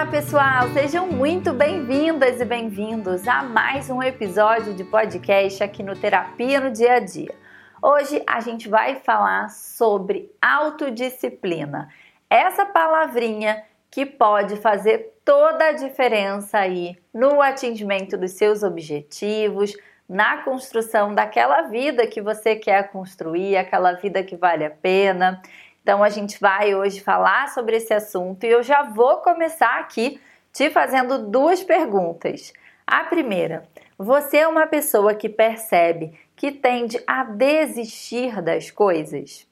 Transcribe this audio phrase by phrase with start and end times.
[0.00, 0.70] Olá, pessoal!
[0.72, 6.70] Sejam muito bem-vindas e bem-vindos a mais um episódio de podcast aqui no Terapia no
[6.70, 7.34] Dia a Dia.
[7.82, 11.90] Hoje a gente vai falar sobre autodisciplina.
[12.30, 19.76] Essa palavrinha que pode fazer toda a diferença aí no atingimento dos seus objetivos,
[20.08, 25.42] na construção daquela vida que você quer construir, aquela vida que vale a pena.
[25.90, 30.20] Então a gente vai hoje falar sobre esse assunto e eu já vou começar aqui
[30.52, 32.52] te fazendo duas perguntas.
[32.86, 33.64] A primeira,
[33.98, 39.48] você é uma pessoa que percebe que tende a desistir das coisas?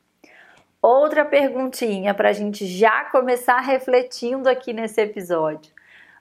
[0.81, 5.73] Outra perguntinha para a gente já começar refletindo aqui nesse episódio.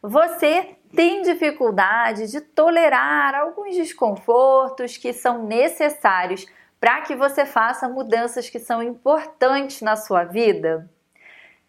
[0.01, 6.47] Você tem dificuldade de tolerar alguns desconfortos que são necessários
[6.79, 10.89] para que você faça mudanças que são importantes na sua vida?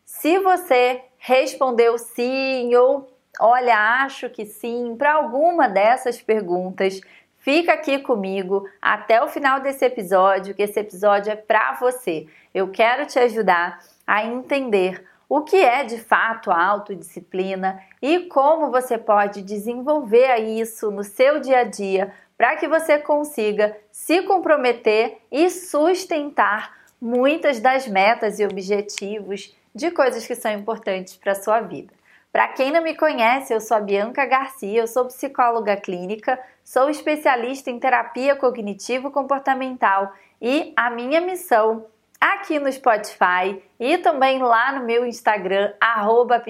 [0.05, 7.01] Se você respondeu sim ou olha, acho que sim, para alguma dessas perguntas,
[7.39, 12.27] fica aqui comigo até o final desse episódio, que esse episódio é para você.
[12.53, 18.71] Eu quero te ajudar a entender o que é de fato a autodisciplina e como
[18.71, 25.19] você pode desenvolver isso no seu dia a dia para que você consiga se comprometer
[25.31, 26.73] e sustentar
[27.03, 31.93] muitas das metas e objetivos de coisas que são importantes para a sua vida.
[32.33, 36.89] Para quem não me conhece, eu sou a Bianca Garcia, eu sou psicóloga clínica, sou
[36.89, 41.87] especialista em terapia cognitivo-comportamental e a minha missão
[42.21, 46.43] aqui no Spotify e também lá no meu Instagram, arroba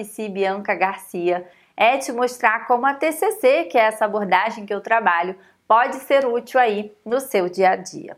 [1.77, 5.33] é te mostrar como a TCC, que é essa abordagem que eu trabalho,
[5.69, 8.17] pode ser útil aí no seu dia a dia.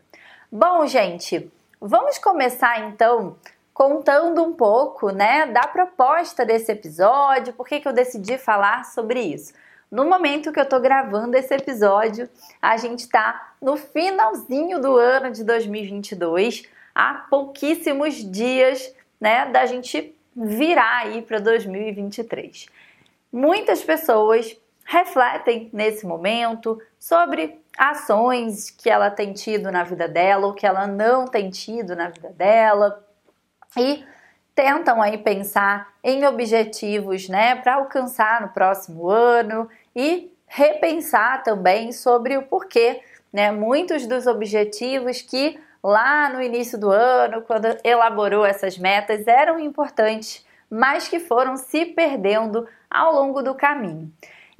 [0.50, 3.36] Bom, gente, vamos começar então
[3.74, 9.20] contando um pouco, né, da proposta desse episódio, por que, que eu decidi falar sobre
[9.20, 9.52] isso.
[9.90, 12.26] No momento que eu tô gravando esse episódio,
[12.60, 16.62] a gente tá no finalzinho do ano de 2022,
[16.94, 22.64] há pouquíssimos dias, né, da gente virar aí para 2023.
[23.30, 24.56] Muitas pessoas
[24.92, 30.86] refletem nesse momento sobre ações que ela tem tido na vida dela ou que ela
[30.86, 33.02] não tem tido na vida dela
[33.74, 34.04] e
[34.54, 39.66] tentam aí pensar em objetivos, né, para alcançar no próximo ano
[39.96, 43.00] e repensar também sobre o porquê,
[43.32, 49.58] né, muitos dos objetivos que lá no início do ano, quando elaborou essas metas, eram
[49.58, 54.12] importantes, mas que foram se perdendo ao longo do caminho.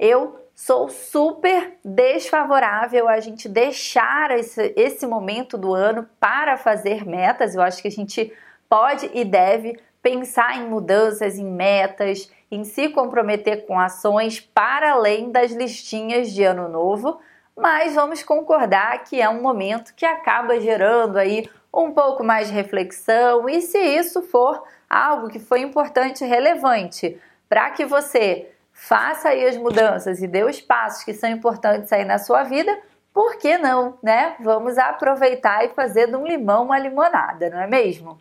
[0.05, 7.55] Eu sou super desfavorável a gente deixar esse, esse momento do ano para fazer metas.
[7.55, 8.33] Eu acho que a gente
[8.67, 15.31] pode e deve pensar em mudanças, em metas, em se comprometer com ações para além
[15.31, 17.21] das listinhas de ano novo,
[17.55, 22.53] mas vamos concordar que é um momento que acaba gerando aí um pouco mais de
[22.53, 28.52] reflexão e se isso for algo que foi importante e relevante para que você
[28.87, 32.77] faça aí as mudanças e dê os passos que são importantes aí na sua vida,
[33.13, 34.35] por que não, né?
[34.39, 38.17] Vamos aproveitar e fazer de um limão uma limonada, não é mesmo?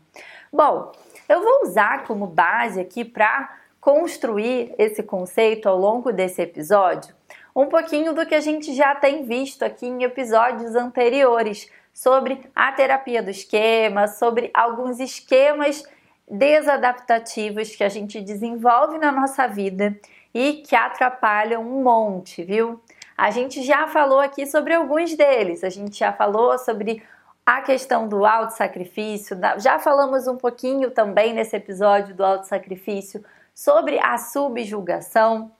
[0.52, 0.92] Bom,
[1.28, 7.14] eu vou usar como base aqui para construir esse conceito ao longo desse episódio
[7.54, 12.72] um pouquinho do que a gente já tem visto aqui em episódios anteriores sobre a
[12.72, 15.84] terapia do esquema, sobre alguns esquemas
[16.30, 19.94] desadaptativos que a gente desenvolve na nossa vida
[20.34, 22.80] e que atrapalham um monte, viu?
[23.16, 27.02] A gente já falou aqui sobre alguns deles, a gente já falou sobre
[27.44, 34.16] a questão do auto-sacrifício, já falamos um pouquinho também nesse episódio do auto-sacrifício sobre a
[34.16, 35.50] subjugação.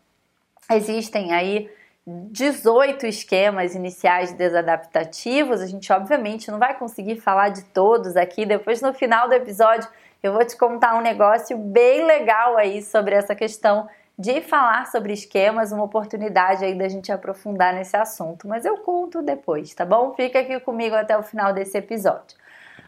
[0.71, 1.71] Existem aí
[2.06, 5.60] 18 esquemas iniciais desadaptativos.
[5.60, 8.44] A gente, obviamente, não vai conseguir falar de todos aqui.
[8.44, 9.89] Depois, no final do episódio,
[10.22, 13.89] eu vou te contar um negócio bem legal aí sobre essa questão
[14.22, 19.21] de falar sobre esquemas, uma oportunidade aí da gente aprofundar nesse assunto, mas eu conto
[19.21, 20.15] depois, tá bom?
[20.15, 22.39] Fica aqui comigo até o final desse episódio.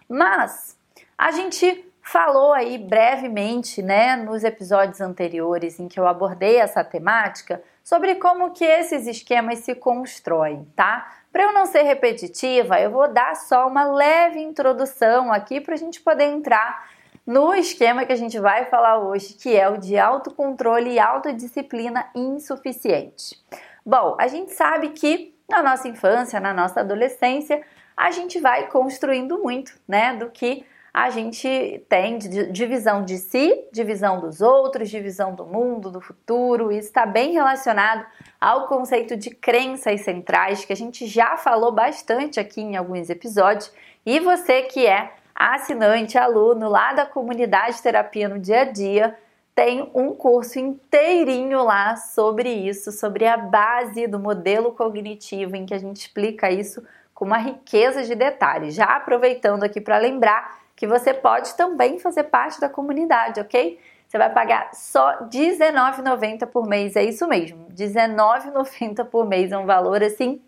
[0.08, 0.78] Mas
[1.18, 7.60] a gente falou aí brevemente, né, nos episódios anteriores em que eu abordei essa temática,
[7.82, 11.16] sobre como que esses esquemas se constroem, tá?
[11.32, 15.78] Para eu não ser repetitiva, eu vou dar só uma leve introdução aqui para a
[15.78, 16.93] gente poder entrar
[17.26, 22.06] no esquema que a gente vai falar hoje, que é o de autocontrole e autodisciplina
[22.14, 23.42] insuficiente.
[23.84, 27.62] Bom, a gente sabe que na nossa infância, na nossa adolescência,
[27.96, 34.20] a gente vai construindo muito, né, do que a gente tem divisão de si, divisão
[34.20, 36.70] dos outros, divisão do mundo, do futuro.
[36.70, 38.06] Isso está bem relacionado
[38.40, 43.72] ao conceito de crenças centrais, que a gente já falou bastante aqui em alguns episódios.
[44.06, 49.18] E você que é assinante, aluno lá da comunidade Terapia no Dia a Dia,
[49.54, 55.74] tem um curso inteirinho lá sobre isso, sobre a base do modelo cognitivo, em que
[55.74, 56.84] a gente explica isso
[57.14, 58.74] com uma riqueza de detalhes.
[58.74, 63.78] Já aproveitando aqui para lembrar que você pode também fazer parte da comunidade, ok?
[64.08, 69.66] Você vai pagar só R$19,90 por mês, é isso mesmo, R$19,90 por mês, é um
[69.66, 70.40] valor assim,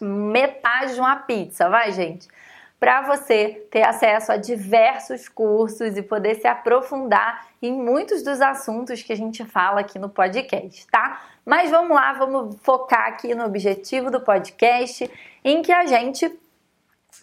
[0.00, 2.28] metade de uma pizza, vai gente?
[2.80, 9.02] Para você ter acesso a diversos cursos e poder se aprofundar em muitos dos assuntos
[9.02, 11.20] que a gente fala aqui no podcast, tá?
[11.44, 15.10] Mas vamos lá, vamos focar aqui no objetivo do podcast,
[15.44, 16.34] em que a gente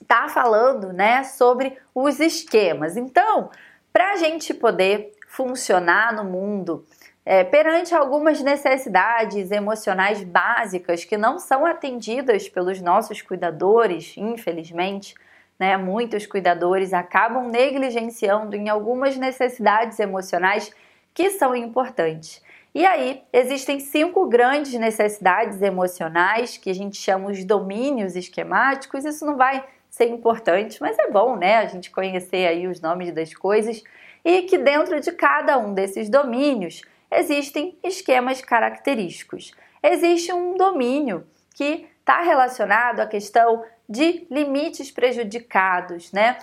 [0.08, 2.96] tá falando, né, sobre os esquemas.
[2.96, 3.50] Então,
[3.92, 6.86] para a gente poder funcionar no mundo
[7.26, 15.16] é, perante algumas necessidades emocionais básicas que não são atendidas pelos nossos cuidadores, infelizmente,
[15.60, 15.76] né?
[15.78, 20.72] Muitos cuidadores acabam negligenciando em algumas necessidades emocionais
[21.14, 22.42] que são importantes.
[22.76, 29.04] E aí, existem cinco grandes necessidades emocionais que a gente chama os domínios esquemáticos.
[29.04, 31.58] Isso não vai ser importante, mas é bom, né?
[31.58, 33.84] A gente conhecer aí os nomes das coisas
[34.24, 39.54] e que dentro de cada um desses domínios existem esquemas característicos.
[39.82, 41.26] Existe um domínio
[41.56, 46.38] que está relacionado à questão de limites prejudicados, né?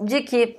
[0.00, 0.58] De que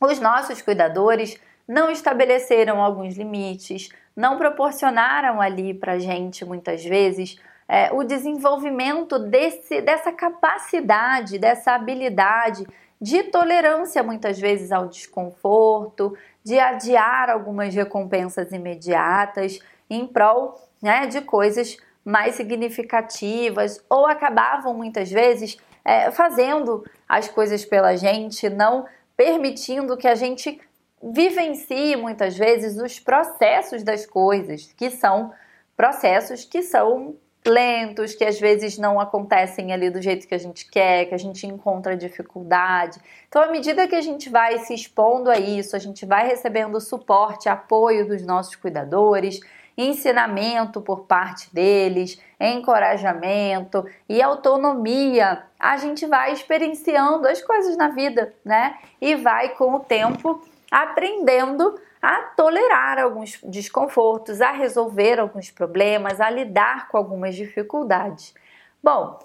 [0.00, 7.38] os nossos cuidadores não estabeleceram alguns limites, não proporcionaram ali para gente muitas vezes
[7.68, 12.66] é, o desenvolvimento desse, dessa capacidade, dessa habilidade
[13.00, 19.60] de tolerância muitas vezes ao desconforto, de adiar algumas recompensas imediatas
[19.90, 21.76] em prol né, de coisas
[22.08, 30.08] mais significativas ou acabavam muitas vezes é, fazendo as coisas pela gente, não permitindo que
[30.08, 30.58] a gente
[31.02, 35.32] vivencie muitas vezes os processos das coisas, que são
[35.76, 37.14] processos que são
[37.46, 41.18] lentos, que às vezes não acontecem ali do jeito que a gente quer, que a
[41.18, 42.98] gente encontra dificuldade.
[43.28, 46.80] Então, à medida que a gente vai se expondo a isso, a gente vai recebendo
[46.80, 49.40] suporte, apoio dos nossos cuidadores,
[49.78, 58.34] ensinamento por parte deles, encorajamento e autonomia, a gente vai experienciando as coisas na vida,
[58.44, 58.76] né?
[59.00, 66.28] E vai com o tempo aprendendo a tolerar alguns desconfortos, a resolver alguns problemas, a
[66.28, 68.34] lidar com algumas dificuldades.
[68.82, 69.18] Bom,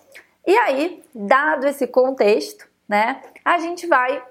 [0.45, 4.21] e aí, dado esse contexto, né, a gente vai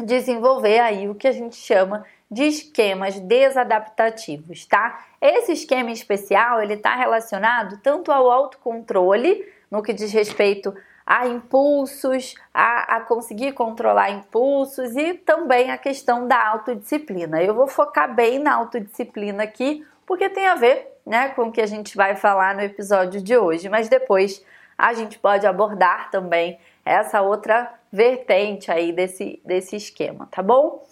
[0.00, 2.04] desenvolver aí o que a gente chama
[2.34, 5.04] de esquemas desadaptativos, tá?
[5.20, 10.74] Esse esquema especial, ele está relacionado tanto ao autocontrole, no que diz respeito
[11.06, 17.40] a impulsos, a, a, conseguir controlar impulsos e também a questão da autodisciplina.
[17.40, 21.60] Eu vou focar bem na autodisciplina aqui, porque tem a ver né, com o que
[21.60, 24.44] a gente vai falar no episódio de hoje, mas depois
[24.76, 30.82] a gente pode abordar também essa outra vertente aí desse, desse esquema, tá bom?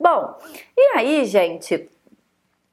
[0.00, 0.34] Bom,
[0.74, 1.86] e aí, gente,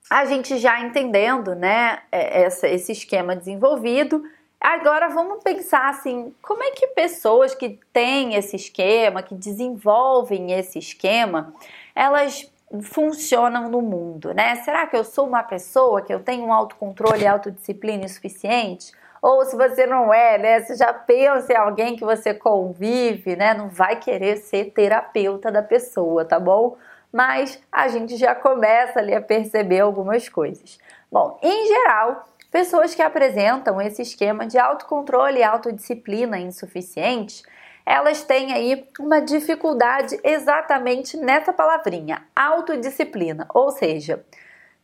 [0.10, 4.24] a gente já entendendo, né, é, essa, esse esquema desenvolvido,
[4.62, 10.80] agora vamos pensar assim, como é que pessoas que têm esse esquema, que desenvolvem esse
[10.80, 11.54] esquema,
[11.94, 12.50] elas
[12.82, 14.56] funcionam no mundo, né?
[14.58, 18.94] Será que eu sou uma pessoa que eu tenho um autocontrole e autodisciplina suficiente?
[19.22, 20.62] Ou se você não é, né?
[20.62, 23.54] Você já pensa em alguém que você convive, né?
[23.54, 26.78] Não vai querer ser terapeuta da pessoa, tá bom?
[27.18, 30.78] Mas a gente já começa ali a perceber algumas coisas.
[31.12, 37.42] Bom, em geral, pessoas que apresentam esse esquema de autocontrole e autodisciplina insuficiente,
[37.84, 44.24] elas têm aí uma dificuldade exatamente nessa palavrinha, autodisciplina, ou seja,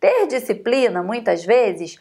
[0.04, 1.98] ter disciplina, muitas vezes,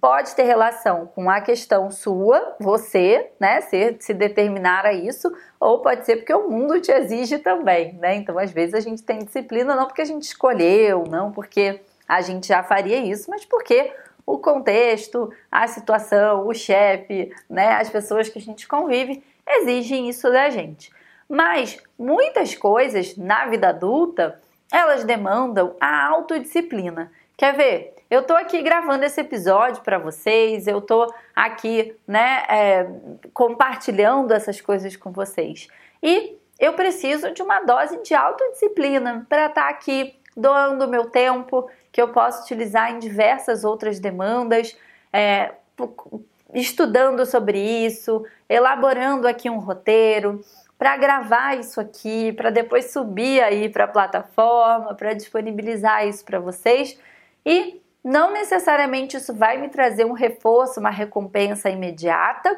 [0.00, 5.78] pode ter relação com a questão sua, você, né, se, se determinar a isso, ou
[5.78, 8.16] pode ser porque o mundo te exige também, né?
[8.16, 12.20] Então, às vezes a gente tem disciplina não porque a gente escolheu, não porque a
[12.22, 13.92] gente já faria isso, mas porque
[14.26, 20.28] o contexto, a situação, o chefe, né, as pessoas que a gente convive exigem isso
[20.28, 20.92] da gente.
[21.28, 24.40] Mas muitas coisas na vida adulta,
[24.72, 27.12] elas demandam a autodisciplina.
[27.36, 27.94] Quer ver?
[28.08, 32.86] Eu tô aqui gravando esse episódio para vocês, eu tô aqui, né, é,
[33.32, 35.66] compartilhando essas coisas com vocês.
[36.00, 41.68] E eu preciso de uma dose de autodisciplina para estar tá aqui doando meu tempo,
[41.90, 44.76] que eu posso utilizar em diversas outras demandas,
[45.12, 45.52] é,
[46.52, 50.40] estudando sobre isso, elaborando aqui um roteiro
[50.78, 56.38] para gravar isso aqui, para depois subir aí para a plataforma, para disponibilizar isso para
[56.38, 56.96] vocês
[57.44, 62.56] e não necessariamente isso vai me trazer um reforço, uma recompensa imediata,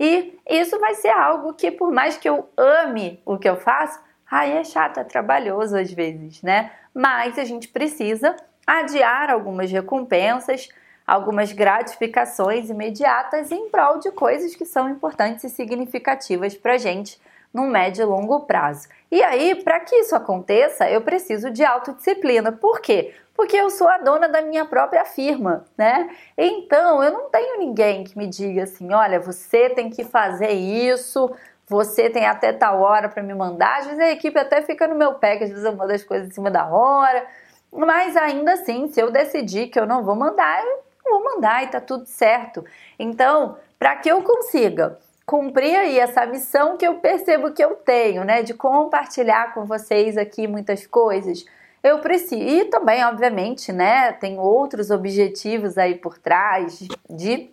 [0.00, 4.00] e isso vai ser algo que, por mais que eu ame o que eu faço,
[4.30, 6.70] ai, é chato, é trabalhoso às vezes, né?
[6.94, 10.68] Mas a gente precisa adiar algumas recompensas,
[11.06, 17.18] algumas gratificações imediatas em prol de coisas que são importantes e significativas para gente
[17.52, 18.88] no médio e longo prazo.
[19.10, 22.52] E aí, para que isso aconteça, eu preciso de autodisciplina.
[22.52, 23.14] Por quê?
[23.38, 26.10] Porque eu sou a dona da minha própria firma, né?
[26.36, 31.32] Então, eu não tenho ninguém que me diga assim: olha, você tem que fazer isso,
[31.64, 33.78] você tem até tal hora para me mandar.
[33.78, 36.02] Às vezes a equipe até fica no meu pé, que às vezes eu mando as
[36.02, 37.24] coisas em cima da hora.
[37.72, 41.68] Mas ainda assim, se eu decidir que eu não vou mandar, eu vou mandar e
[41.68, 42.64] tá tudo certo.
[42.98, 48.24] Então, para que eu consiga cumprir aí essa missão que eu percebo que eu tenho,
[48.24, 51.44] né, de compartilhar com vocês aqui muitas coisas.
[51.82, 57.50] Eu preciso e também, obviamente, né, tem outros objetivos aí por trás de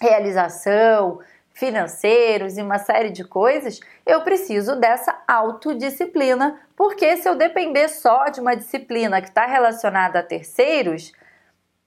[0.00, 1.20] realização,
[1.58, 8.26] financeiros e uma série de coisas, eu preciso dessa autodisciplina, porque se eu depender só
[8.26, 11.12] de uma disciplina que está relacionada a terceiros,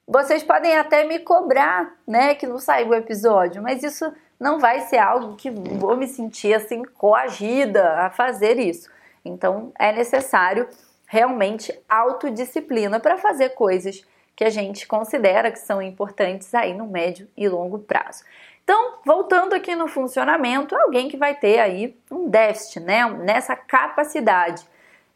[0.05, 4.81] vocês podem até me cobrar, né, que não saiu o episódio, mas isso não vai
[4.81, 8.89] ser algo que vou me sentir assim coagida a fazer isso.
[9.23, 10.67] Então é necessário
[11.11, 14.01] realmente autodisciplina para fazer coisas
[14.33, 18.23] que a gente considera que são importantes aí no médio e longo prazo.
[18.63, 24.65] Então, voltando aqui no funcionamento, alguém que vai ter aí um déficit, né, nessa capacidade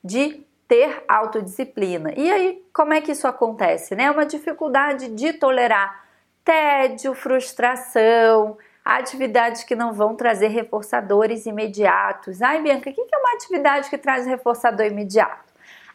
[0.04, 2.12] de ter autodisciplina.
[2.18, 4.12] E aí, como é que isso acontece, né?
[4.12, 6.04] Uma dificuldade de tolerar
[6.44, 12.42] tédio, frustração, atividades que não vão trazer reforçadores imediatos.
[12.42, 15.45] Ai, Bianca, o que é uma atividade que traz reforçador imediato?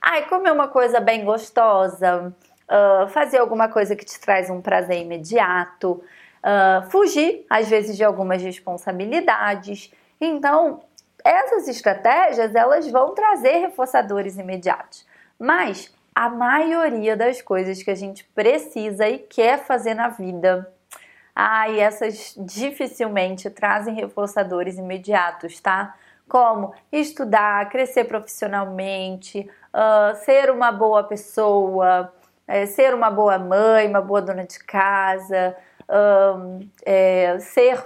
[0.01, 2.35] Ai, comer uma coisa bem gostosa,
[2.69, 6.03] uh, fazer alguma coisa que te traz um prazer imediato,
[6.43, 9.93] uh, fugir, às vezes, de algumas responsabilidades.
[10.21, 10.81] Então,
[11.25, 15.07] essas estratégias, elas vão trazer reforçadores imediatos.
[15.39, 20.71] Mas a maioria das coisas que a gente precisa e quer fazer na vida
[21.71, 25.95] e essas dificilmente trazem reforçadores imediatos, tá?
[26.31, 32.13] Como estudar, crescer profissionalmente, uh, ser uma boa pessoa,
[32.47, 35.57] é, ser uma boa mãe, uma boa dona de casa,
[35.89, 37.85] um, é, ser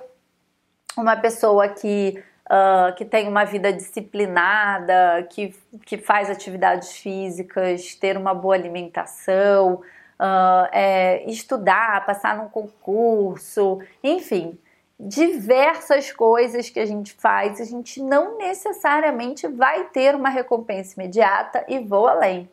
[0.97, 5.55] uma pessoa que, uh, que tem uma vida disciplinada, que,
[5.87, 9.81] que faz atividades físicas, ter uma boa alimentação,
[10.21, 14.59] uh, é, estudar, passar num concurso, enfim,
[15.07, 21.63] diversas coisas que a gente faz, a gente não necessariamente vai ter uma recompensa imediata
[21.69, 22.51] e vou além.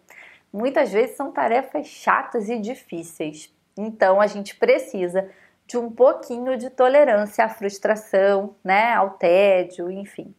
[0.51, 3.49] Muitas vezes são tarefas chatas e difíceis.
[3.77, 5.29] Então a gente precisa
[5.65, 10.35] de um pouquinho de tolerância à frustração, né, ao tédio, enfim.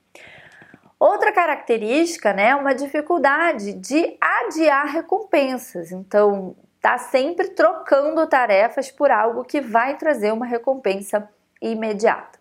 [1.00, 5.90] Outra característica, né, é uma dificuldade de adiar recompensas.
[5.90, 11.26] Então, tá sempre trocando tarefas por algo que vai trazer uma recompensa
[11.70, 12.38] imediata.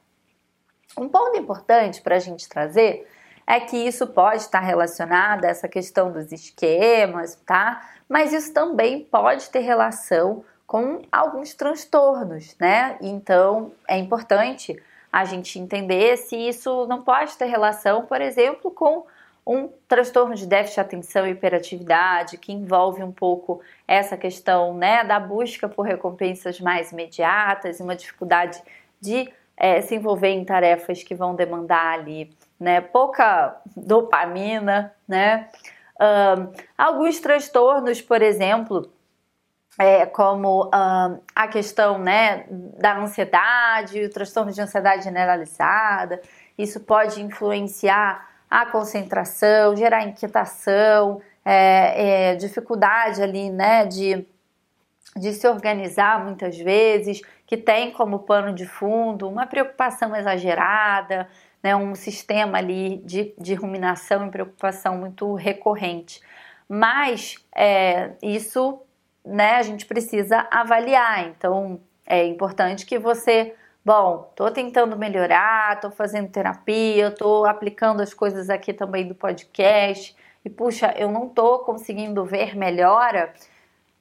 [0.97, 3.07] Um ponto importante para a gente trazer
[3.47, 7.81] é que isso pode estar relacionado a essa questão dos esquemas, tá?
[8.07, 12.97] Mas isso também pode ter relação com alguns transtornos, né?
[13.01, 19.05] Então é importante a gente entender se isso não pode ter relação, por exemplo, com
[19.45, 25.03] um transtorno de déficit de atenção e hiperatividade, que envolve um pouco essa questão né,
[25.03, 28.61] da busca por recompensas mais imediatas e uma dificuldade
[29.01, 35.49] de é, se envolver em tarefas que vão demandar ali né, pouca dopamina, né?
[35.99, 38.91] Um, alguns transtornos, por exemplo,
[39.79, 46.21] é, como um, a questão né, da ansiedade, o transtorno de ansiedade generalizada,
[46.57, 54.27] isso pode influenciar a concentração, gerar inquietação, é, é, dificuldade ali, né, de,
[55.15, 61.27] de se organizar muitas vezes, que tem como pano de fundo uma preocupação exagerada,
[61.61, 66.21] né, um sistema ali de, de ruminação e preocupação muito recorrente.
[66.67, 68.81] Mas é, isso
[69.25, 73.53] né, a gente precisa avaliar, então é importante que você
[73.83, 80.15] bom, tô tentando melhorar, tô fazendo terapia, tô aplicando as coisas aqui também do podcast
[80.45, 83.33] e puxa, eu não tô conseguindo ver melhora,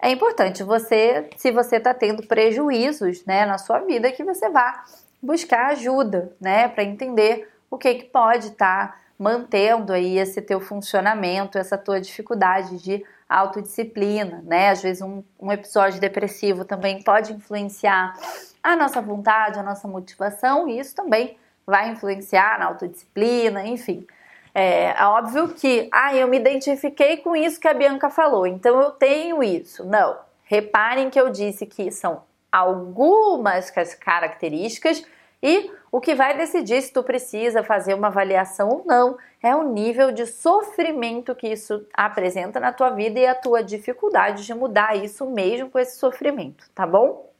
[0.02, 4.84] é importante você, se você está tendo prejuízos, né, na sua vida, que você vá
[5.22, 10.60] buscar ajuda, né, para entender o que que pode estar tá mantendo aí esse teu
[10.60, 14.70] funcionamento, essa tua dificuldade de autodisciplina, né?
[14.70, 18.14] Às vezes um, um episódio depressivo também pode influenciar
[18.62, 24.06] a nossa vontade, a nossa motivação, e isso também vai influenciar na autodisciplina, enfim.
[24.54, 28.80] É, é óbvio que, ah, eu me identifiquei com isso que a Bianca falou, então
[28.80, 29.84] eu tenho isso.
[29.84, 30.18] Não.
[30.44, 35.04] Reparem que eu disse que são algumas características
[35.42, 39.62] e o que vai decidir se tu precisa fazer uma avaliação ou não é o
[39.62, 44.96] nível de sofrimento que isso apresenta na tua vida e a tua dificuldade de mudar
[44.96, 47.30] isso mesmo com esse sofrimento, tá bom?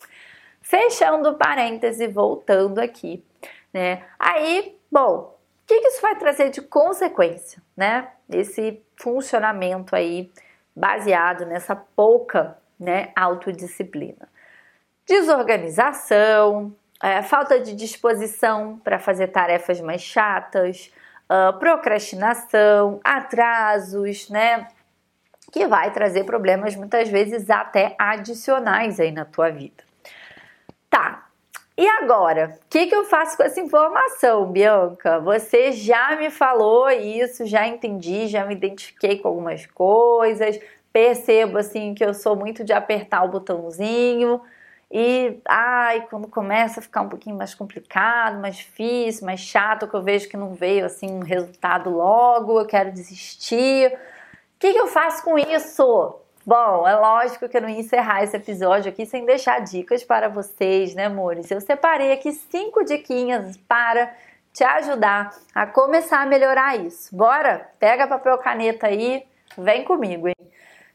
[0.63, 3.23] Fechando parêntese, voltando aqui,
[3.73, 4.03] né?
[4.19, 5.37] Aí, bom,
[5.71, 8.09] que, que isso vai trazer de consequência, né?
[8.29, 10.31] Esse funcionamento aí
[10.75, 14.29] baseado nessa pouca né, autodisciplina.
[15.07, 20.93] Desorganização, é, falta de disposição para fazer tarefas mais chatas,
[21.31, 24.67] uh, procrastinação, atrasos, né?
[25.53, 29.85] Que vai trazer problemas muitas vezes até adicionais aí na tua vida.
[31.81, 35.19] E agora, o que, que eu faço com essa informação, Bianca?
[35.21, 40.61] Você já me falou isso, já entendi, já me identifiquei com algumas coisas,
[40.93, 44.43] percebo assim que eu sou muito de apertar o botãozinho
[44.91, 49.95] e ai, quando começa a ficar um pouquinho mais complicado, mais difícil, mais chato, que
[49.95, 53.87] eu vejo que não veio assim um resultado logo, eu quero desistir.
[53.91, 56.15] O que, que eu faço com isso?
[56.51, 60.29] Bom, é lógico que eu não ia encerrar esse episódio aqui sem deixar dicas para
[60.29, 61.49] vocês, né, amores?
[61.49, 64.13] Eu separei aqui cinco diquinhas para
[64.53, 67.15] te ajudar a começar a melhorar isso.
[67.15, 67.71] Bora?
[67.79, 69.25] Pega papel caneta aí,
[69.57, 70.35] vem comigo, hein?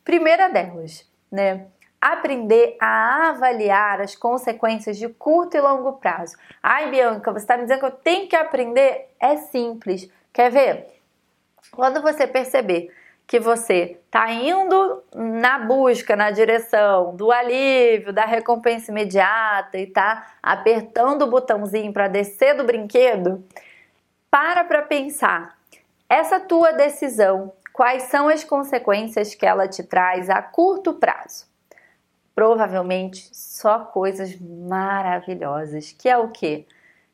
[0.03, 1.67] Primeira delas, né?
[2.01, 6.35] Aprender a avaliar as consequências de curto e longo prazo.
[6.61, 9.07] Ai, Bianca, você está me dizendo que eu tenho que aprender?
[9.17, 10.11] É simples.
[10.33, 11.01] Quer ver?
[11.71, 12.91] Quando você perceber
[13.27, 20.27] que você está indo na busca, na direção do alívio, da recompensa imediata e está
[20.41, 23.43] apertando o botãozinho para descer do brinquedo,
[24.29, 25.57] para para pensar.
[26.07, 31.47] Essa tua decisão, quais são as consequências que ela te traz a curto prazo?
[32.35, 36.67] Provavelmente só coisas maravilhosas, que é o que?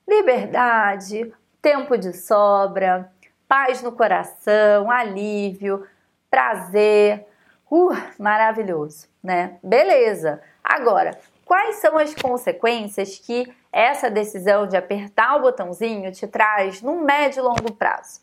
[0.06, 3.10] Liberdade, tempo de sobra,
[3.47, 5.86] paz no coração, alívio,
[6.32, 7.28] prazer.
[7.70, 9.60] Uh, maravilhoso, né?
[9.62, 10.41] Beleza.
[10.63, 17.02] Agora, quais são as consequências que essa decisão de apertar o botãozinho te traz no
[17.02, 18.20] médio e longo prazo?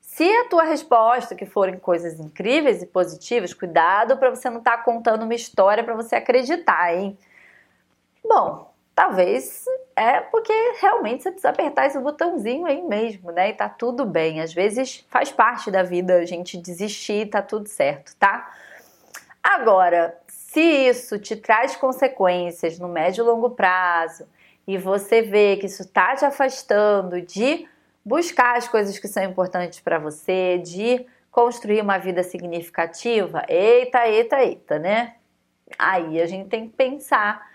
[0.00, 4.78] Se a tua resposta que forem coisas incríveis e positivas, cuidado para você não estar
[4.78, 7.16] tá contando uma história para você acreditar, hein?
[8.24, 13.50] Bom, talvez é porque realmente você precisa apertar esse botãozinho aí mesmo, né?
[13.50, 14.40] E tá tudo bem.
[14.40, 18.52] Às vezes faz parte da vida a gente desistir, tá tudo certo, tá?
[19.40, 24.26] Agora, se isso te traz consequências no médio e longo prazo
[24.66, 27.68] e você vê que isso tá te afastando de
[28.04, 34.42] buscar as coisas que são importantes para você, de construir uma vida significativa, eita, eita,
[34.42, 35.14] eita, né?
[35.78, 37.48] Aí a gente tem que pensar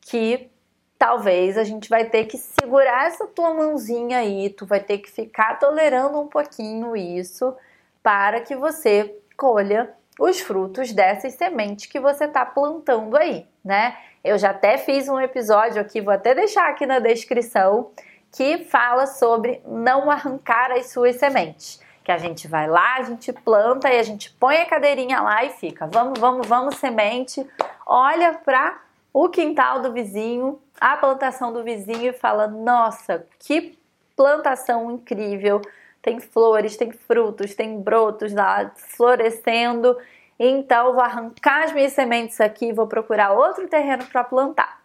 [0.00, 0.50] que
[0.98, 5.10] talvez a gente vai ter que segurar essa tua mãozinha aí, tu vai ter que
[5.10, 7.54] ficar tolerando um pouquinho isso
[8.02, 13.96] para que você colha os frutos dessas sementes que você está plantando aí, né?
[14.24, 17.90] Eu já até fiz um episódio aqui, vou até deixar aqui na descrição,
[18.32, 21.80] que fala sobre não arrancar as suas sementes.
[22.02, 25.44] Que a gente vai lá, a gente planta e a gente põe a cadeirinha lá
[25.44, 25.86] e fica.
[25.86, 27.46] Vamos, vamos, vamos, semente.
[27.86, 28.80] Olha para
[29.20, 33.76] o quintal do vizinho, a plantação do vizinho e fala: Nossa, que
[34.16, 35.60] plantação incrível!
[36.00, 39.98] Tem flores, tem frutos, tem brotos lá florescendo.
[40.38, 44.80] Então, vou arrancar as minhas sementes aqui e vou procurar outro terreno para plantar.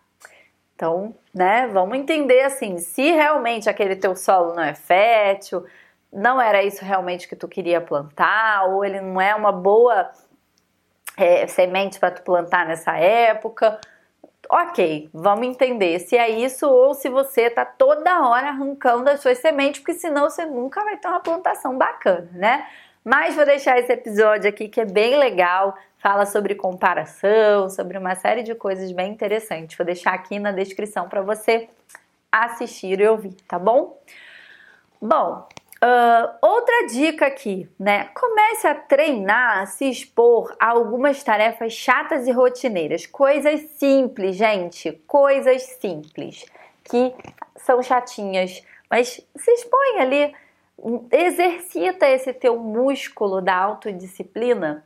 [0.76, 5.63] Então, né, vamos entender assim, se realmente aquele teu solo não é fértil,
[6.12, 10.10] não era isso realmente que tu queria plantar, ou ele não é uma boa
[11.15, 13.80] é, semente para tu plantar nessa época,
[14.49, 19.38] ok, vamos entender se é isso ou se você tá toda hora arrancando as suas
[19.38, 22.67] sementes, porque senão você nunca vai ter uma plantação bacana, né?
[23.03, 28.15] Mas vou deixar esse episódio aqui que é bem legal, fala sobre comparação, sobre uma
[28.15, 29.77] série de coisas bem interessantes.
[29.77, 31.67] Vou deixar aqui na descrição para você
[32.32, 34.01] assistir e ouvir, tá bom?
[35.01, 35.47] Bom,
[35.84, 38.06] Uh, outra dica aqui, né?
[38.13, 43.06] Comece a treinar, se expor a algumas tarefas chatas e rotineiras.
[43.06, 44.93] Coisas simples, gente.
[45.06, 46.46] Coisas simples
[46.86, 47.13] que
[47.58, 50.34] são chatinhas, mas se expõe ali,
[51.12, 54.86] exercita esse teu músculo da autodisciplina,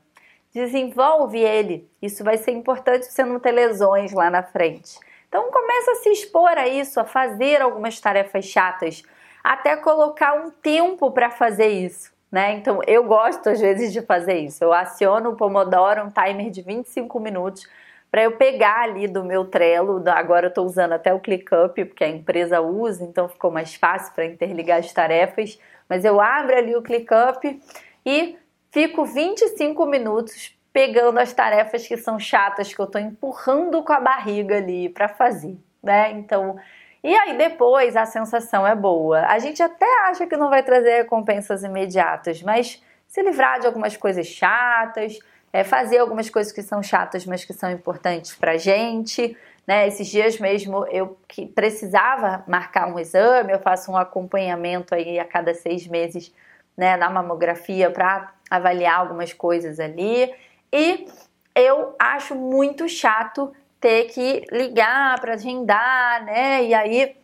[0.51, 1.87] desenvolve ele.
[2.01, 4.97] Isso vai ser importante você não ter lesões lá na frente.
[5.27, 9.03] Então começa a se expor a isso, a fazer algumas tarefas chatas
[9.47, 12.11] até colocar um tempo para fazer isso.
[12.29, 12.55] Né?
[12.55, 14.61] Então eu gosto às vezes de fazer isso.
[14.61, 17.65] Eu aciono o Pomodoro, um timer de 25 minutos,
[18.11, 20.03] para eu pegar ali do meu Trello.
[20.09, 24.13] Agora eu estou usando até o ClickUp, porque a empresa usa, então ficou mais fácil
[24.13, 25.57] para interligar as tarefas.
[25.87, 27.61] Mas eu abro ali o ClickUp
[28.05, 28.37] e
[28.69, 34.01] fico 25 minutos pegando as tarefas que são chatas, que eu estou empurrando com a
[34.01, 35.57] barriga ali para fazer.
[35.81, 36.11] Né?
[36.11, 36.57] Então
[37.03, 39.21] e aí depois a sensação é boa.
[39.27, 43.95] A gente até acha que não vai trazer recompensas imediatas, mas se livrar de algumas
[43.95, 45.17] coisas chatas,
[45.53, 49.37] é, fazer algumas coisas que são chatas, mas que são importantes pra gente.
[49.65, 49.87] Né?
[49.87, 55.25] Esses dias mesmo eu que precisava marcar um exame, eu faço um acompanhamento aí a
[55.25, 56.33] cada seis meses
[56.75, 60.33] né, na mamografia para avaliar algumas coisas ali.
[60.71, 61.07] E
[61.55, 66.63] eu acho muito chato ter que ligar para agendar, né?
[66.63, 67.15] E aí,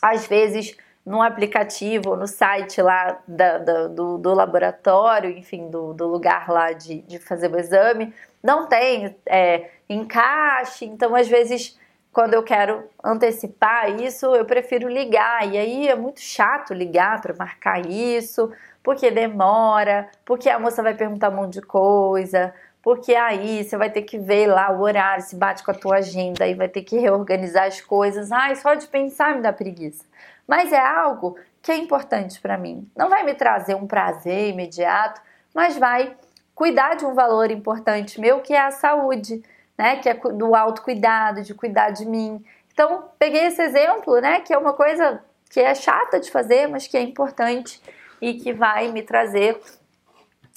[0.00, 6.06] às vezes, no aplicativo, no site lá da, da, do, do, laboratório, enfim, do, do,
[6.06, 11.78] lugar lá de, de fazer o exame, não tem é, encaixe, então às vezes
[12.12, 15.46] quando eu quero antecipar isso, eu prefiro ligar.
[15.46, 18.50] E aí é muito chato ligar para marcar isso,
[18.82, 23.90] porque demora, porque a moça vai perguntar um monte de coisa, porque aí você vai
[23.90, 26.82] ter que ver lá o horário, se bate com a tua agenda, aí vai ter
[26.82, 28.30] que reorganizar as coisas.
[28.32, 30.04] Ai, só de pensar me dá preguiça.
[30.46, 32.88] Mas é algo que é importante para mim.
[32.96, 35.20] Não vai me trazer um prazer imediato,
[35.54, 36.16] mas vai
[36.54, 39.42] cuidar de um valor importante meu, que é a saúde,
[39.76, 39.96] né?
[39.96, 42.42] Que é do autocuidado, de cuidar de mim.
[42.72, 44.40] Então, peguei esse exemplo, né?
[44.40, 47.82] Que é uma coisa que é chata de fazer, mas que é importante
[48.20, 49.60] e que vai me trazer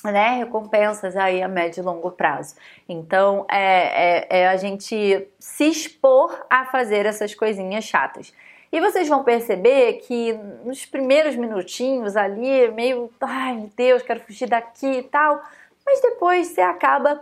[0.03, 2.55] né, recompensas aí a médio e longo prazo.
[2.87, 8.33] Então, é, é, é, a gente se expor a fazer essas coisinhas chatas.
[8.71, 10.33] E vocês vão perceber que
[10.63, 15.41] nos primeiros minutinhos ali, meio, ai meu Deus, quero fugir daqui e tal,
[15.85, 17.21] mas depois você acaba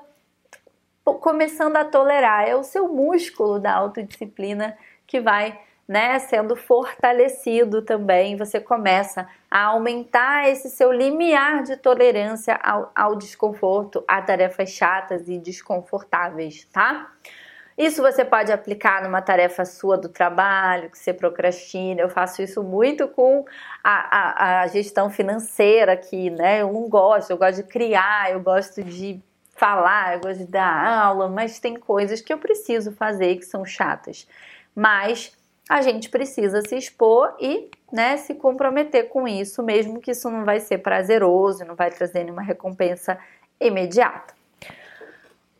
[1.03, 2.47] começando a tolerar.
[2.47, 9.63] É o seu músculo da autodisciplina que vai né, sendo fortalecido também, você começa a
[9.63, 17.11] aumentar esse seu limiar de tolerância ao, ao desconforto, a tarefas chatas e desconfortáveis, tá?
[17.75, 22.01] Isso você pode aplicar numa tarefa sua do trabalho, que você procrastina.
[22.01, 23.43] Eu faço isso muito com
[23.83, 26.61] a, a, a, gestão financeira aqui, né?
[26.61, 29.19] Eu não gosto, eu gosto de criar, eu gosto de
[29.55, 33.65] falar, eu gosto de dar aula, mas tem coisas que eu preciso fazer que são
[33.65, 34.27] chatas.
[34.75, 35.38] Mas
[35.69, 40.43] a gente precisa se expor e né, se comprometer com isso, mesmo que isso não
[40.43, 43.19] vai ser prazeroso, não vai trazer nenhuma recompensa
[43.61, 44.33] imediata.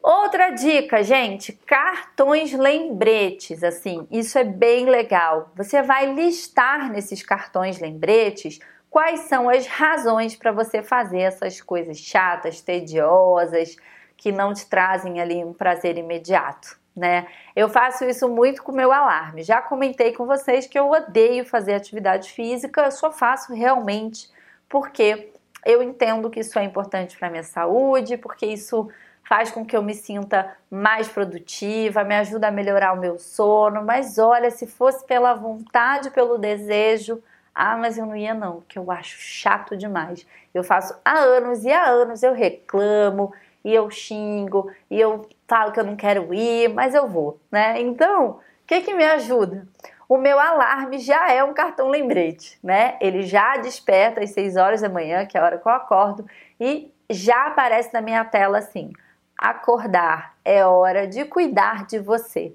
[0.01, 5.51] Outra dica, gente, cartões lembretes, assim, isso é bem legal.
[5.55, 11.97] Você vai listar nesses cartões lembretes quais são as razões para você fazer essas coisas
[11.97, 13.75] chatas, tediosas,
[14.17, 17.25] que não te trazem ali um prazer imediato né?
[17.55, 19.41] Eu faço isso muito com meu alarme.
[19.41, 24.29] Já comentei com vocês que eu odeio fazer atividade física, eu só faço realmente
[24.67, 25.31] porque
[25.65, 28.89] eu entendo que isso é importante para minha saúde, porque isso
[29.23, 33.83] faz com que eu me sinta mais produtiva, me ajuda a melhorar o meu sono.
[33.83, 37.21] Mas olha, se fosse pela vontade, pelo desejo,
[37.53, 40.25] ah, mas eu não ia não, porque eu acho chato demais.
[40.53, 43.33] Eu faço há anos e há anos eu reclamo,
[43.69, 47.79] e eu xingo, e eu falo que eu não quero ir, mas eu vou, né?
[47.79, 49.67] Então, o que que me ajuda?
[50.07, 52.97] O meu alarme já é um cartão lembrete, né?
[52.99, 56.25] Ele já desperta às 6 horas da manhã, que é a hora que eu acordo,
[56.59, 58.91] e já aparece na minha tela assim:
[59.37, 62.51] acordar é hora de cuidar de você.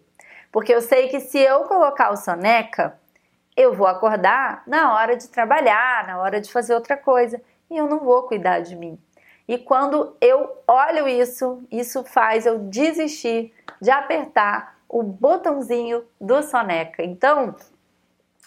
[0.51, 2.99] Porque eu sei que se eu colocar o soneca,
[3.57, 7.87] eu vou acordar na hora de trabalhar, na hora de fazer outra coisa, e eu
[7.87, 8.99] não vou cuidar de mim.
[9.47, 17.03] E quando eu olho isso, isso faz eu desistir de apertar o botãozinho do soneca.
[17.03, 17.55] Então,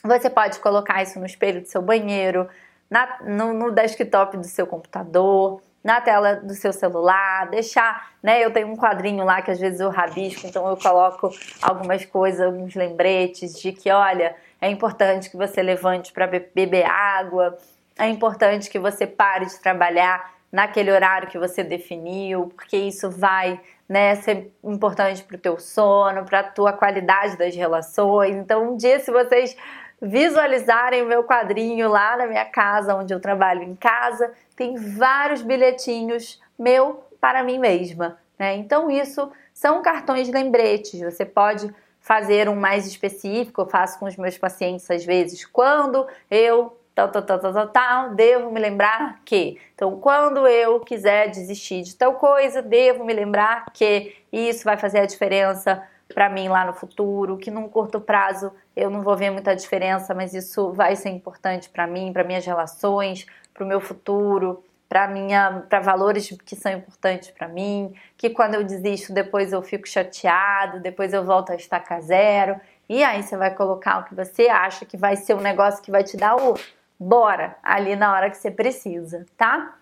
[0.03, 2.47] você pode colocar isso no espelho do seu banheiro,
[2.89, 8.43] na, no, no desktop do seu computador, na tela do seu celular, deixar, né?
[8.43, 11.29] Eu tenho um quadrinho lá que às vezes eu rabisco, então eu coloco
[11.61, 17.57] algumas coisas, alguns lembretes de que, olha, é importante que você levante para beber água,
[17.97, 23.59] é importante que você pare de trabalhar naquele horário que você definiu, porque isso vai
[23.87, 28.35] né, ser importante para o teu sono, para a tua qualidade das relações.
[28.35, 29.55] Então, um dia, se vocês
[30.01, 35.41] visualizarem o meu quadrinho lá na minha casa, onde eu trabalho em casa, tem vários
[35.41, 38.17] bilhetinhos meu para mim mesma.
[38.37, 38.55] Né?
[38.55, 40.99] Então, isso são cartões lembretes.
[40.99, 46.07] Você pode fazer um mais específico, eu faço com os meus pacientes às vezes, quando
[46.31, 49.59] eu tal, tal, tal, tal, tal, tal, devo me lembrar que.
[49.75, 55.01] Então, quando eu quiser desistir de tal coisa, devo me lembrar que isso vai fazer
[55.01, 59.29] a diferença para mim lá no futuro, que num curto prazo eu não vou ver
[59.29, 63.79] muita diferença, mas isso vai ser importante para mim, para minhas relações, para o meu
[63.79, 69.53] futuro, para minha, para valores que são importantes para mim, que quando eu desisto depois
[69.53, 72.59] eu fico chateado, depois eu volto a estacar zero.
[72.89, 75.91] E aí você vai colocar o que você acha que vai ser um negócio que
[75.91, 76.57] vai te dar o
[76.99, 79.75] bora ali na hora que você precisa, tá?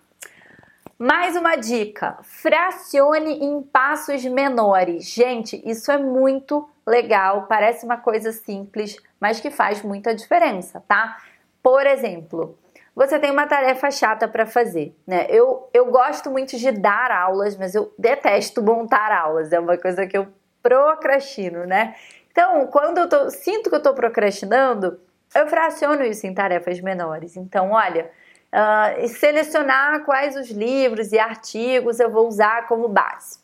[0.98, 5.04] Mais uma dica: fracione em passos menores.
[5.04, 11.18] Gente, isso é muito legal, parece uma coisa simples, mas que faz muita diferença, tá?
[11.62, 12.56] Por exemplo,
[12.94, 15.26] você tem uma tarefa chata para fazer, né?
[15.28, 20.06] Eu, eu gosto muito de dar aulas, mas eu detesto montar aulas, é uma coisa
[20.06, 20.28] que eu
[20.62, 21.94] procrastino, né?
[22.30, 24.98] Então, quando eu tô, sinto que eu tô procrastinando,
[25.34, 27.36] eu fraciono isso em tarefas menores.
[27.36, 28.10] Então, olha,
[28.52, 33.38] uh, selecionar quais os livros e artigos eu vou usar como base.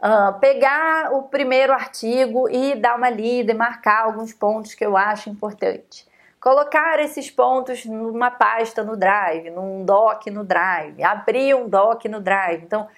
[0.00, 4.96] Uh, pegar o primeiro artigo e dar uma lida e marcar alguns pontos que eu
[4.96, 6.06] acho importante.
[6.40, 12.20] Colocar esses pontos numa pasta no Drive, num doc no Drive, abrir um doc no
[12.20, 12.64] Drive.
[12.64, 12.88] Então,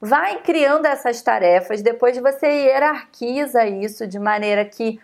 [0.00, 4.98] vai criando essas tarefas, depois você hierarquiza isso de maneira que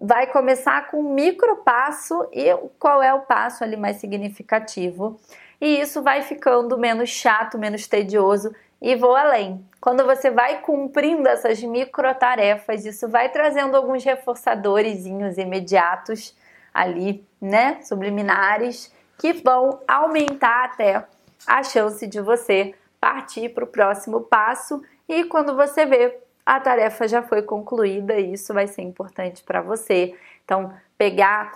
[0.00, 5.18] vai começar com um micro passo e qual é o passo ali mais significativo.
[5.60, 9.64] E isso vai ficando menos chato, menos tedioso e vou além.
[9.80, 16.36] Quando você vai cumprindo essas micro tarefas, isso vai trazendo alguns reforçadores imediatos
[16.72, 21.04] ali, né, subliminares, que vão aumentar até
[21.44, 27.06] a chance de você partir para o próximo passo e quando você vê a tarefa
[27.06, 30.16] já foi concluída e isso vai ser importante para você.
[30.42, 31.52] Então, pegar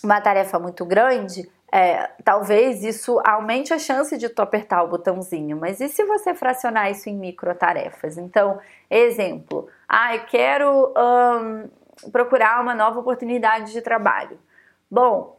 [0.00, 5.56] uma tarefa muito grande, é, talvez isso aumente a chance de tu apertar o botãozinho,
[5.56, 8.16] mas e se você fracionar isso em micro tarefas?
[8.16, 14.38] Então, exemplo, ah, eu quero um, procurar uma nova oportunidade de trabalho.
[14.88, 15.36] Bom,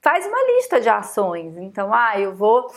[0.00, 1.58] faz uma lista de ações.
[1.58, 2.72] Então, ah, eu vou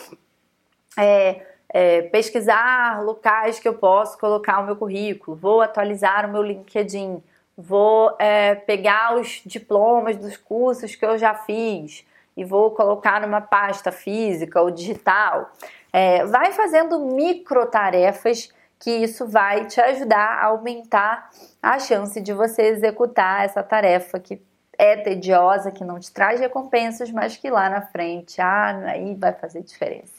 [0.97, 6.41] é, é, pesquisar locais que eu posso colocar o meu currículo, vou atualizar o meu
[6.41, 7.21] LinkedIn,
[7.57, 12.05] vou é, pegar os diplomas dos cursos que eu já fiz
[12.35, 15.51] e vou colocar numa pasta física ou digital.
[15.91, 21.29] É, vai fazendo micro tarefas que isso vai te ajudar a aumentar
[21.61, 24.41] a chance de você executar essa tarefa que
[24.77, 29.33] é tediosa, que não te traz recompensas, mas que lá na frente, ah, aí vai
[29.33, 30.18] fazer diferença.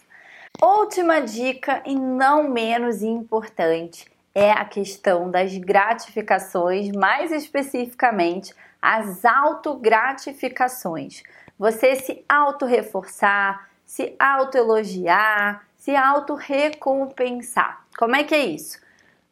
[0.62, 11.22] Última dica e não menos importante é a questão das gratificações, mais especificamente as autogratificações.
[11.58, 17.84] Você se auto-reforçar, se auto-elogiar, se auto-recompensar.
[17.96, 18.80] Como é que é isso?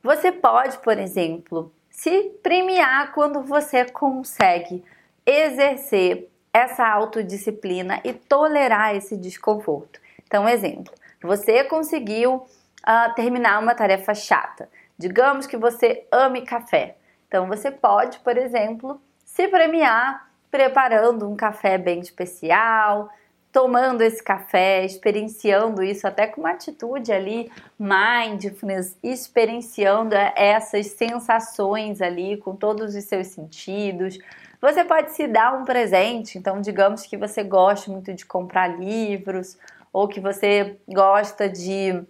[0.02, 4.82] Você pode, por exemplo, se premiar quando você consegue
[5.26, 10.00] exercer essa autodisciplina e tolerar esse desconforto.
[10.26, 14.68] Então, exemplo, você conseguiu uh, terminar uma tarefa chata.
[14.96, 16.96] Digamos que você ame café.
[17.26, 23.10] Então você pode, por exemplo, se premiar preparando um café bem especial,
[23.52, 32.36] tomando esse café, experienciando isso até com uma atitude ali mindfulness, experienciando essas sensações ali
[32.36, 34.18] com todos os seus sentidos.
[34.60, 39.56] Você pode se dar um presente, então digamos que você gosta muito de comprar livros
[39.92, 42.04] ou que você gosta de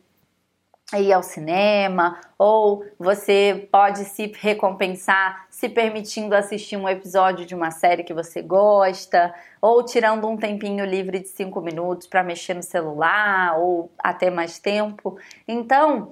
[0.96, 7.70] ir ao cinema, ou você pode se recompensar se permitindo assistir um episódio de uma
[7.70, 12.62] série que você gosta, ou tirando um tempinho livre de cinco minutos para mexer no
[12.62, 15.18] celular, ou até mais tempo.
[15.46, 16.10] Então,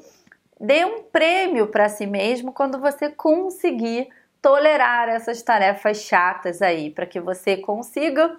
[0.61, 4.09] dê um prêmio para si mesmo quando você conseguir
[4.43, 8.39] tolerar essas tarefas chatas aí, para que você consiga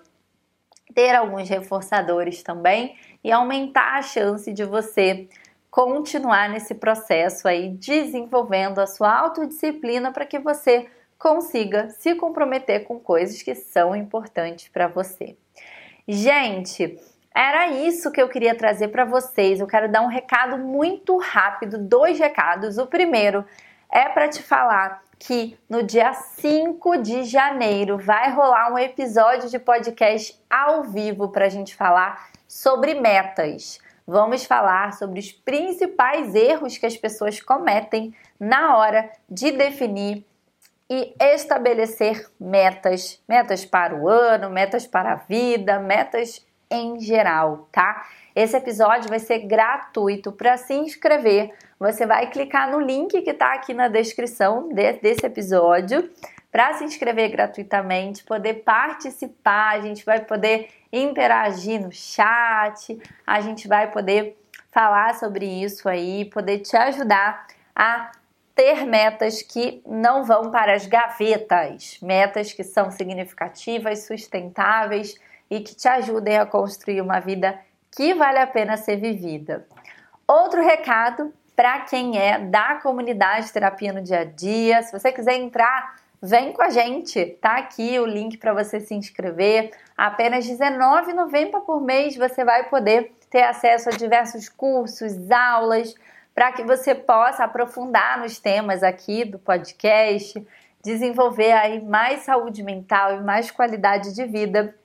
[0.94, 2.96] ter alguns reforçadores também
[3.28, 5.28] e aumentar a chance de você
[5.70, 10.88] continuar nesse processo aí, desenvolvendo a sua autodisciplina para que você
[11.20, 15.36] consiga se comprometer com coisas que são importantes para você.
[16.08, 16.98] Gente,
[17.36, 19.60] era isso que eu queria trazer para vocês.
[19.60, 22.78] Eu quero dar um recado muito rápido, dois recados.
[22.78, 23.44] O primeiro
[23.92, 29.60] é para te falar que no dia 5 de janeiro vai rolar um episódio de
[29.60, 33.80] podcast ao vivo para a gente falar sobre metas.
[34.06, 40.26] Vamos falar sobre os principais erros que as pessoas cometem na hora de definir
[40.90, 48.06] e estabelecer metas, metas para o ano, metas para a vida, metas em geral, tá?
[48.36, 50.32] Esse episódio vai ser gratuito.
[50.32, 55.26] Para se inscrever, você vai clicar no link que está aqui na descrição de, desse
[55.26, 56.10] episódio
[56.52, 63.68] para se inscrever gratuitamente, poder participar, a gente vai poder interagir no chat, a gente
[63.68, 64.38] vai poder
[64.72, 68.12] falar sobre isso aí, poder te ajudar a
[68.56, 75.16] ter metas que não vão para as gavetas, metas que são significativas, sustentáveis
[75.50, 77.60] e que te ajudem a construir uma vida
[77.96, 79.66] que vale a pena ser vivida.
[80.28, 85.36] Outro recado para quem é da comunidade Terapia no Dia a Dia, se você quiser
[85.36, 87.26] entrar, vem com a gente.
[87.42, 89.72] Tá aqui o link para você se inscrever.
[89.96, 95.94] Apenas R$19,90 por mês você vai poder ter acesso a diversos cursos, aulas,
[96.34, 100.46] para que você possa aprofundar nos temas aqui do podcast,
[100.84, 104.76] desenvolver aí mais saúde mental e mais qualidade de vida.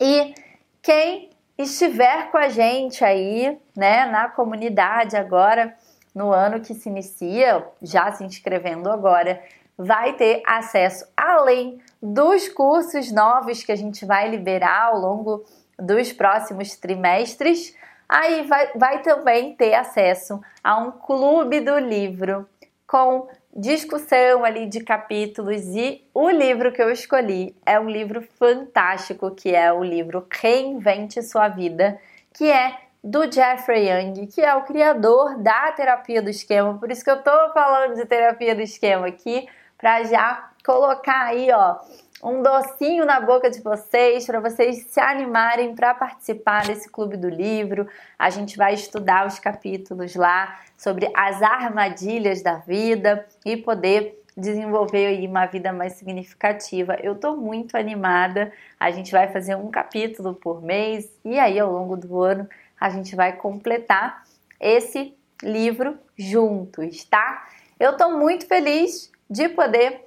[0.00, 0.34] E
[0.80, 5.74] quem estiver com a gente aí, né, na comunidade agora,
[6.14, 9.42] no ano que se inicia, já se inscrevendo agora,
[9.76, 15.44] vai ter acesso além dos cursos novos que a gente vai liberar ao longo
[15.78, 17.74] dos próximos trimestres
[18.08, 22.48] Aí vai, vai também ter acesso a um clube do livro
[22.86, 29.30] com discussão ali de capítulos e o livro que eu escolhi é um livro fantástico
[29.32, 31.98] que é o livro Reinvente Sua Vida,
[32.32, 36.78] que é do Jeffrey Young, que é o criador da terapia do esquema.
[36.78, 41.50] Por isso que eu tô falando de terapia do esquema aqui, para já colocar aí,
[41.52, 41.76] ó,
[42.22, 47.28] um docinho na boca de vocês, para vocês se animarem para participar desse clube do
[47.28, 47.86] livro.
[48.18, 55.06] A gente vai estudar os capítulos lá sobre as armadilhas da vida e poder desenvolver
[55.06, 56.96] aí uma vida mais significativa.
[57.02, 58.52] Eu estou muito animada.
[58.78, 62.90] A gente vai fazer um capítulo por mês e aí ao longo do ano a
[62.90, 64.24] gente vai completar
[64.60, 67.46] esse livro juntos, tá?
[67.78, 70.06] Eu estou muito feliz de poder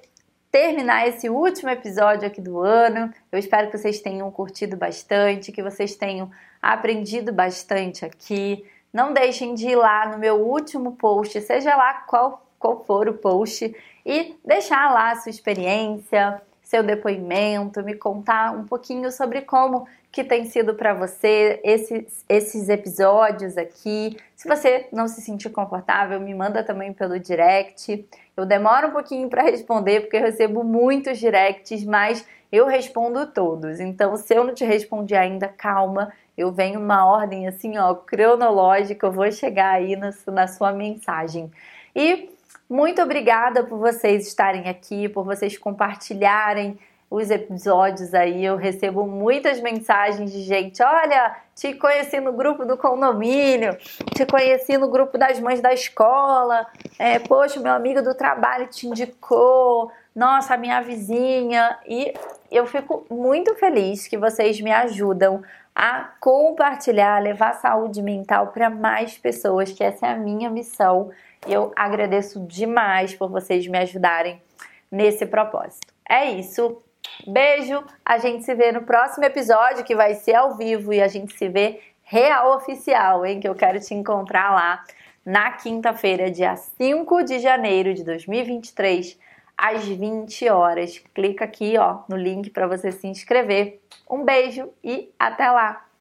[0.50, 3.12] terminar esse último episódio aqui do ano.
[3.30, 6.30] Eu espero que vocês tenham curtido bastante, que vocês tenham
[6.60, 8.64] aprendido bastante aqui.
[8.92, 13.14] Não deixem de ir lá no meu último post, seja lá qual, qual for o
[13.14, 19.88] post, e deixar lá a sua experiência, seu depoimento, me contar um pouquinho sobre como
[20.12, 24.16] que tem sido para você esses, esses episódios aqui.
[24.36, 28.06] Se você não se sentir confortável, me manda também pelo direct.
[28.36, 33.80] Eu demoro um pouquinho para responder porque eu recebo muitos directs, mas eu respondo todos.
[33.80, 39.08] Então, se eu não te respondi ainda, calma, eu venho uma ordem assim, ó, cronológica,
[39.08, 41.50] eu vou chegar aí na, na sua mensagem.
[41.96, 42.30] E
[42.70, 46.78] muito obrigada por vocês estarem aqui, por vocês compartilharem
[47.10, 48.44] os episódios aí.
[48.44, 53.76] Eu recebo muitas mensagens de gente: olha, te conheci no grupo do condomínio,
[54.14, 56.64] te conheci no grupo das mães da escola,
[56.96, 61.76] é, poxa, meu amigo do trabalho te indicou, nossa, minha vizinha.
[61.88, 62.14] E
[62.52, 65.42] eu fico muito feliz que vocês me ajudam
[65.74, 71.10] a compartilhar, levar saúde mental para mais pessoas, que essa é a minha missão.
[71.46, 74.42] Eu agradeço demais por vocês me ajudarem
[74.90, 75.92] nesse propósito.
[76.08, 76.82] É isso.
[77.26, 77.82] Beijo.
[78.04, 81.36] A gente se vê no próximo episódio que vai ser ao vivo e a gente
[81.36, 83.40] se vê real oficial, hein?
[83.40, 84.84] Que eu quero te encontrar lá
[85.24, 89.18] na quinta-feira, dia 5 de janeiro de 2023,
[89.56, 90.98] às 20 horas.
[91.14, 93.80] Clica aqui, ó, no link para você se inscrever.
[94.10, 95.86] Um beijo e até lá.